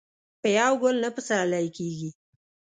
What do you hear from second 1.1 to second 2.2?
پسرلی کيږي.